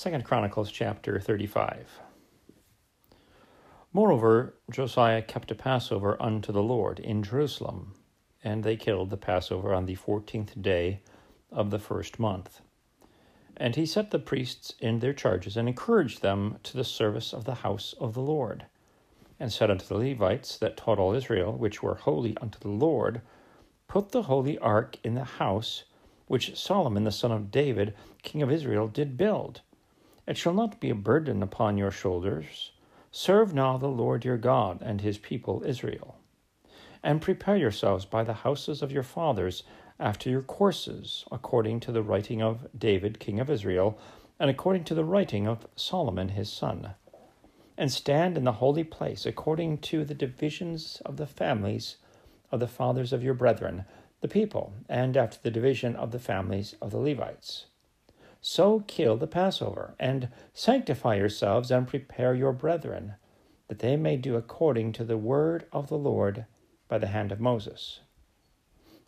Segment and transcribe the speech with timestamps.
[0.00, 2.00] Second Chronicles chapter 35.
[3.92, 7.92] Moreover, Josiah kept a Passover unto the Lord in Jerusalem,
[8.42, 11.02] and they killed the Passover on the fourteenth day
[11.52, 12.62] of the first month.
[13.58, 17.44] And he set the priests in their charges, and encouraged them to the service of
[17.44, 18.64] the house of the Lord,
[19.38, 23.20] and said unto the Levites that taught all Israel, which were holy unto the Lord,
[23.86, 25.84] Put the holy ark in the house
[26.26, 29.60] which Solomon the son of David, king of Israel, did build.
[30.30, 32.70] It shall not be a burden upon your shoulders.
[33.10, 36.18] Serve now the Lord your God and his people Israel.
[37.02, 39.64] And prepare yourselves by the houses of your fathers
[39.98, 43.98] after your courses, according to the writing of David king of Israel,
[44.38, 46.94] and according to the writing of Solomon his son.
[47.76, 51.96] And stand in the holy place according to the divisions of the families
[52.52, 53.84] of the fathers of your brethren,
[54.20, 57.66] the people, and after the division of the families of the Levites.
[58.40, 63.14] So kill the Passover, and sanctify yourselves, and prepare your brethren,
[63.68, 66.46] that they may do according to the word of the Lord
[66.88, 68.00] by the hand of Moses.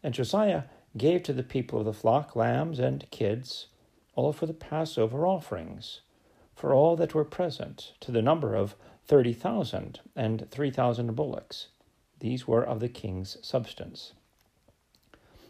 [0.03, 0.65] And Josiah
[0.97, 3.69] gave to the people of the flock lambs and kids,
[4.15, 6.03] all for the Passover offerings,
[6.55, 8.77] for all that were present, to the number of
[9.07, 11.69] thirty thousand, and three thousand bullocks.
[12.20, 14.12] These were of the king's substance.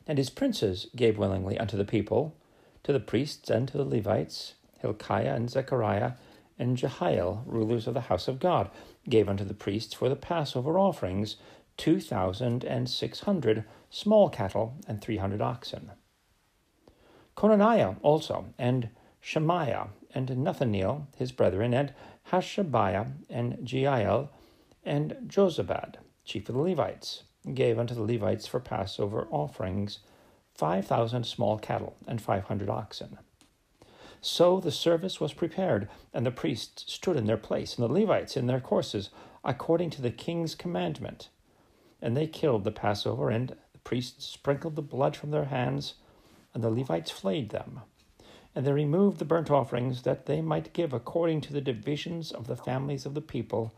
[0.06, 2.36] And his princes gave willingly unto the people,
[2.84, 6.12] to the priests and to the Levites, Hilkiah and Zechariah
[6.58, 8.70] and Jehiel, rulers of the house of God,
[9.08, 11.36] gave unto the priests for the Passover offerings
[11.76, 15.90] two thousand and six hundred small cattle and three hundred oxen.
[17.36, 21.94] Conaniah also, and Shemaiah, and Nethaneel, his brethren, and
[22.30, 24.28] Hashabiah, and Jeiel,
[24.84, 27.22] and Jozabad, chief of the Levites,
[27.54, 30.00] gave unto the Levites for Passover offerings
[30.54, 33.18] five thousand small cattle and five hundred oxen.
[34.20, 38.36] So the service was prepared, and the priests stood in their place, and the Levites
[38.36, 39.10] in their courses,
[39.44, 41.28] according to the king's commandment.
[42.00, 45.94] And they killed the Passover, and the priests sprinkled the blood from their hands,
[46.54, 47.80] and the Levites flayed them.
[48.54, 52.46] And they removed the burnt offerings, that they might give according to the divisions of
[52.46, 53.74] the families of the people,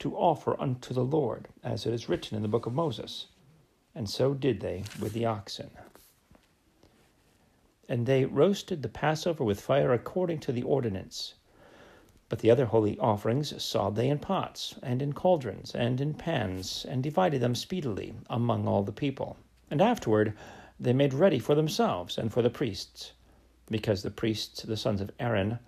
[0.00, 3.28] to offer unto the Lord, as it is written in the book of Moses.
[3.94, 5.70] And so did they with the oxen.
[7.88, 11.34] And they roasted the Passover with fire according to the ordinance.
[12.28, 16.84] But the other holy offerings sawed they in pots, and in cauldrons, and in pans,
[16.88, 19.36] and divided them speedily among all the people.
[19.70, 20.34] And afterward
[20.80, 23.12] they made ready for themselves and for the priests,
[23.70, 25.60] because the priests, the sons of Aaron,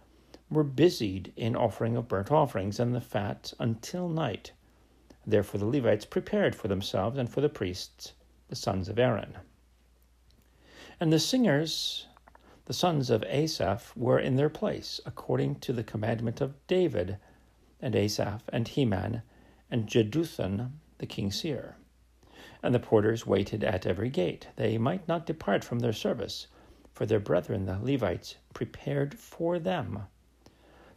[0.50, 4.50] were busied in offering of burnt offerings and the fat until night.
[5.24, 8.14] Therefore the Levites prepared for themselves and for the priests,
[8.48, 9.38] the sons of Aaron.
[10.98, 12.07] And the singers,
[12.68, 17.16] the sons of Asaph, were in their place, according to the commandment of David,
[17.80, 19.22] and Asaph, and Heman,
[19.70, 21.76] and Jeduthun, the king's seer.
[22.62, 24.48] And the porters waited at every gate.
[24.56, 26.48] They might not depart from their service,
[26.92, 30.02] for their brethren the Levites prepared for them.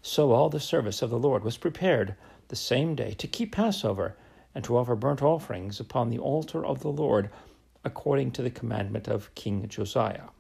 [0.02, 2.18] So all the service of the Lord was prepared
[2.50, 4.18] the same day to keep Passover
[4.54, 7.30] and to offer burnt offerings upon the altar of the Lord
[7.86, 10.32] according to the commandment of King Josiah.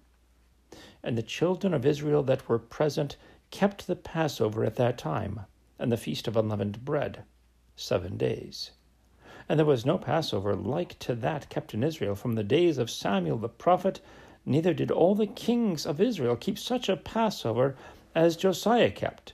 [1.04, 3.18] And the children of Israel that were present
[3.50, 5.42] kept the Passover at that time,
[5.80, 7.24] and the feast of unleavened bread,
[7.76, 8.72] seven days.
[9.50, 12.90] And there was no Passover like to that kept in Israel from the days of
[12.90, 14.00] Samuel the prophet,
[14.46, 17.76] neither did all the kings of Israel keep such a Passover
[18.14, 19.34] as Josiah kept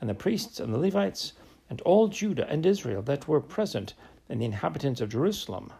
[0.00, 1.32] and the priests and the Levites,
[1.70, 3.94] and all Judah and Israel that were present,
[4.28, 5.72] and the inhabitants of Jerusalem.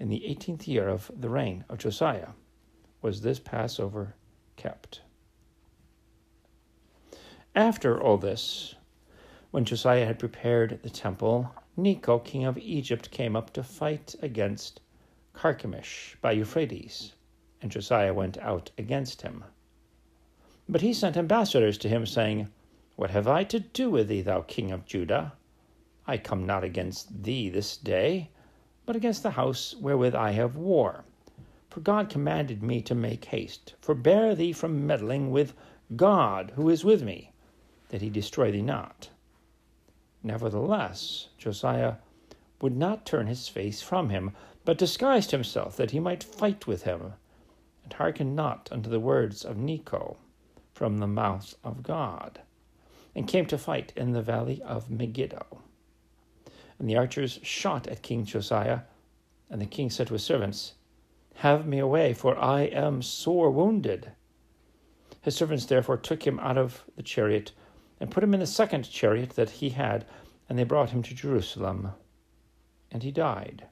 [0.00, 2.30] In the eighteenth year of the reign of Josiah
[3.02, 4.14] was this Passover
[4.58, 5.00] kept.
[7.54, 8.74] After all this,
[9.50, 14.80] when Josiah had prepared the temple, Necho, king of Egypt, came up to fight against
[15.32, 17.14] Carchemish by Euphrates,
[17.62, 19.44] and Josiah went out against him.
[20.68, 22.50] But he sent ambassadors to him, saying,
[22.96, 25.32] what have I to do with thee, thou king of Judah?
[26.06, 28.30] I come not against thee this day,
[28.84, 31.04] but against the house wherewith I have war.
[31.78, 33.76] For God commanded me to make haste.
[33.80, 35.54] Forbear thee from meddling with
[35.94, 37.30] God, who is with me,
[37.90, 39.10] that he destroy thee not.
[40.24, 41.98] Nevertheless, Josiah
[42.60, 44.32] would not turn his face from him,
[44.64, 47.12] but disguised himself that he might fight with him,
[47.84, 50.16] and hearkened not unto the words of Necho
[50.74, 52.40] from the mouth of God
[53.14, 55.62] and came to fight in the valley of Megiddo.
[56.80, 58.80] And the archers shot at King Josiah,
[59.48, 60.72] and the king said to his servants,
[61.42, 64.10] Have me away, for I am sore wounded.
[65.22, 67.52] His servants therefore took him out of the chariot
[68.00, 70.04] and put him in the second chariot that he had,
[70.48, 71.92] and they brought him to Jerusalem.
[72.90, 73.68] And he died,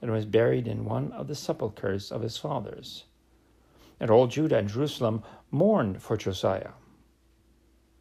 [0.00, 3.06] and was buried in one of the sepulchres of his fathers.
[3.98, 6.70] And all Judah and Jerusalem mourned for Josiah.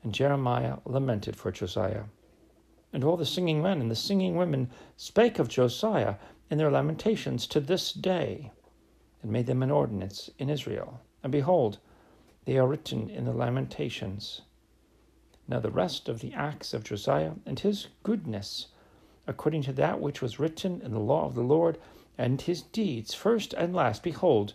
[0.03, 2.03] And Jeremiah lamented for Josiah.
[2.93, 6.17] And all the singing men and the singing women spake of Josiah
[6.51, 8.51] in their lamentations to this day,
[9.21, 11.01] and made them an ordinance in Israel.
[11.23, 11.79] And behold,
[12.45, 14.41] they are written in the lamentations.
[15.47, 18.67] Now the rest of the acts of Josiah and his goodness,
[19.25, 21.77] according to that which was written in the law of the Lord,
[22.17, 24.53] and his deeds, first and last, behold,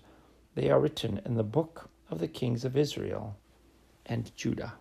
[0.55, 3.37] they are written in the book of the kings of Israel
[4.07, 4.75] and Judah.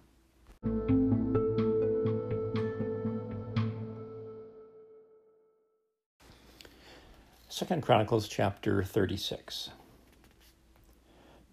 [7.62, 9.69] Second Chronicles chapter 36.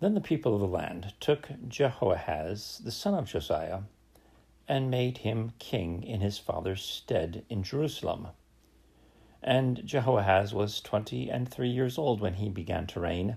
[0.01, 3.81] Then the people of the land took Jehoahaz, the son of Josiah,
[4.67, 8.29] and made him king in his father's stead in Jerusalem.
[9.43, 13.37] And Jehoahaz was twenty and three years old when he began to reign,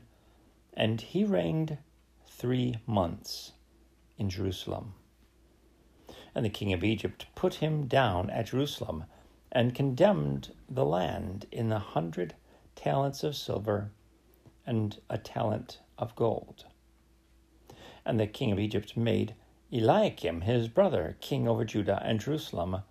[0.73, 1.77] and he reigned
[2.25, 3.51] three months
[4.18, 4.94] in Jerusalem.
[6.33, 9.03] And the king of Egypt put him down at Jerusalem,
[9.51, 12.33] and condemned the land in the hundred
[12.75, 13.91] talents of silver
[14.65, 16.65] and a talent of gold.
[18.06, 19.35] And the king of Egypt made
[19.71, 22.83] Eliakim his brother king over Judah and Jerusalem,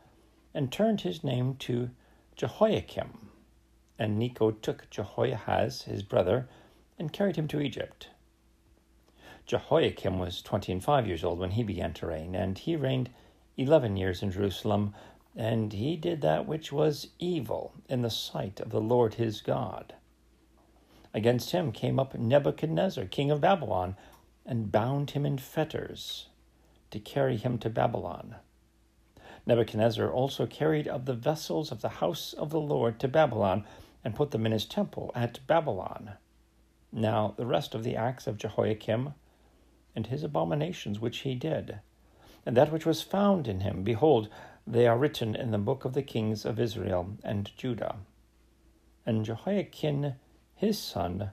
[0.55, 1.91] and turned his name to
[2.37, 3.29] Jehoiakim.
[3.99, 6.49] And Necho took Jehoahaz his brother
[6.99, 8.09] and carried him to Egypt.
[9.47, 13.11] Jehoiakim was twenty and five years old when he began to reign, and he reigned
[13.56, 14.94] eleven years in Jerusalem,
[15.37, 19.94] and he did that which was evil in the sight of the Lord his God.
[21.12, 23.97] Against him came up Nebuchadnezzar, king of Babylon,
[24.47, 26.29] and bound him in fetters
[26.91, 28.37] to carry him to Babylon.
[29.47, 33.65] Nebuchadnezzar also carried of the vessels of the house of the Lord to Babylon,
[34.05, 36.12] and put them in his temple at Babylon.
[36.93, 39.15] Now the rest of the acts of Jehoiakim,
[39.94, 41.81] and his abominations which he did,
[42.47, 44.29] and that which was found in him, behold,
[44.72, 47.96] they are written in the book of the kings of Israel and Judah.
[49.05, 50.14] And Jehoiachin
[50.61, 51.31] his son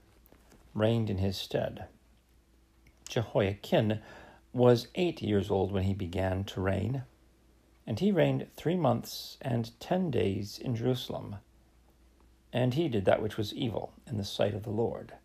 [0.73, 1.87] reigned in his stead.
[3.09, 3.99] Jehoiachin
[4.53, 7.03] was eight years old when he began to reign,
[7.85, 11.35] and he reigned three months and ten days in Jerusalem.
[12.53, 15.15] And he did that which was evil in the sight of the Lord.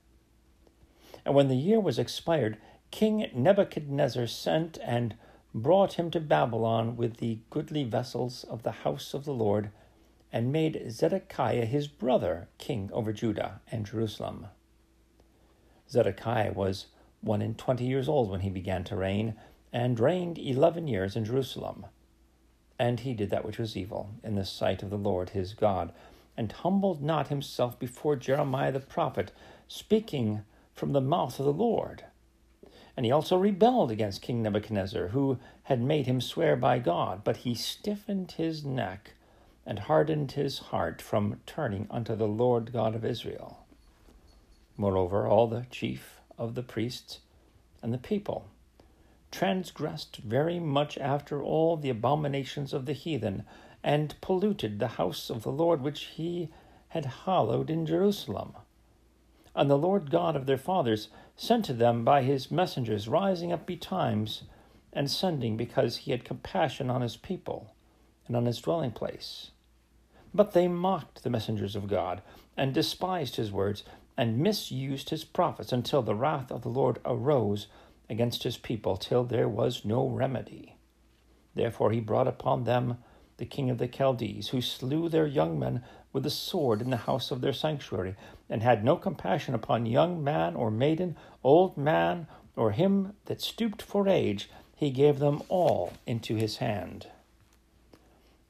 [1.25, 2.59] And when the year was expired,
[2.91, 5.15] King Nebuchadnezzar sent and
[5.55, 9.71] brought him to Babylon with the goodly vessels of the house of the Lord
[10.33, 14.47] and made Zedekiah his brother king over Judah and Jerusalem.
[15.91, 16.87] Zedekiah was
[17.21, 19.35] one and twenty years old when he began to reign,
[19.73, 21.87] and reigned eleven years in Jerusalem.
[22.79, 25.93] And he did that which was evil in the sight of the Lord his God,
[26.37, 29.33] and humbled not himself before Jeremiah the prophet,
[29.69, 30.43] speaking
[30.75, 32.05] from the mouth of the Lord.
[32.97, 37.39] And he also rebelled against King Nebuchadnezzar, who had made him swear by God, but
[37.39, 39.15] he stiffened his neck
[39.65, 43.65] and hardened his heart from turning unto the Lord God of Israel.
[44.77, 47.21] Moreover, all the chief of the priests
[47.83, 48.49] and the people
[49.33, 53.43] transgressed very much after all the abominations of the heathen,
[53.83, 56.49] and polluted the house of the Lord which he
[56.89, 58.53] had hallowed in Jerusalem.
[59.57, 61.09] And the Lord God of their fathers
[61.43, 64.43] sent to them by his messengers, rising up betimes
[64.93, 67.75] and sending because he had compassion on his people
[68.29, 69.51] and on his dwelling place.
[70.33, 72.23] But they mocked the messengers of God,
[72.57, 73.83] and despised his words,
[74.17, 77.67] and misused his prophets, until the wrath of the Lord arose
[78.09, 80.77] against his people, till there was no remedy.
[81.57, 82.99] Therefore he brought upon them
[83.43, 85.83] the king of the Chaldees, who slew their young men
[86.13, 88.15] with the sword in the house of their sanctuary,
[88.49, 93.83] and had no compassion upon young man or maiden, old man, or him that stooped
[93.83, 97.09] for age, he gave them all into his hand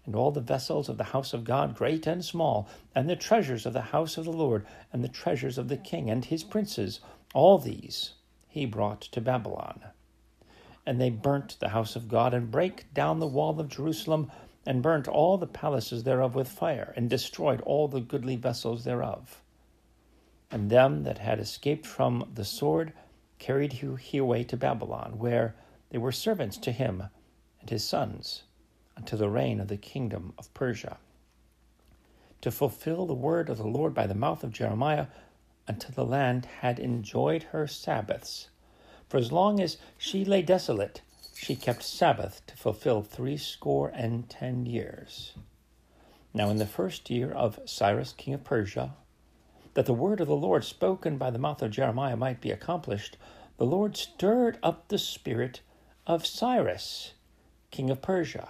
[0.05, 3.67] and all the vessels of the house of God, great and small, and the treasures
[3.67, 7.01] of the house of the Lord, and the treasures of the king and his princes,
[7.35, 8.15] all these
[8.49, 9.81] he brought to Babylon.
[10.85, 14.31] And they burnt the house of God, and brake down the wall of Jerusalem,
[14.64, 19.42] and burnt all the palaces thereof with fire, and destroyed all the goodly vessels thereof.
[20.50, 22.92] And them that had escaped from the sword
[23.38, 25.57] carried he away to Babylon, where
[25.90, 27.04] they were servants to him
[27.61, 28.45] and his sons
[28.97, 30.99] unto the reign of the kingdom of Persia,
[32.40, 35.07] to fulfill the word of the Lord by the mouth of Jeremiah,
[35.66, 38.49] until the land had enjoyed her Sabbaths,
[39.09, 41.02] For as long as she lay desolate,
[41.43, 45.33] she kept Sabbath to fulfill threescore and ten years.
[46.33, 48.95] Now, in the first year of Cyrus, king of Persia,
[49.75, 53.17] that the word of the Lord spoken by the mouth of Jeremiah might be accomplished,
[53.57, 55.63] the Lord stirred up the spirit
[56.07, 57.15] of Cyrus,
[57.73, 58.49] king of Persia,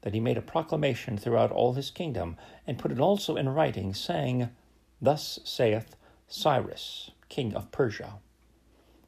[0.00, 3.92] that he made a proclamation throughout all his kingdom, and put it also in writing,
[3.92, 4.48] saying,
[5.02, 5.96] Thus saith
[6.28, 8.14] Cyrus, king of Persia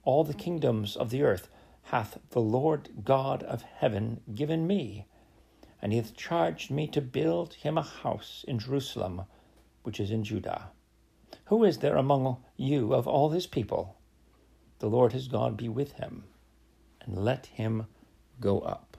[0.02, 1.48] All the kingdoms of the earth
[1.90, 5.06] hath the Lord God of heaven given me,
[5.80, 9.22] and he hath charged me to build him a house in Jerusalem,
[9.84, 10.70] which is in Judah.
[11.44, 13.96] Who is there among you of all his people?
[14.80, 16.24] The Lord his God be with him,
[17.02, 17.86] and let him
[18.40, 18.95] go up.